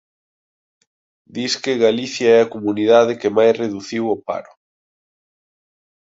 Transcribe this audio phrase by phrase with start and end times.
[1.37, 4.51] Disque Galicia é a comunidade que máis reduciu o paro.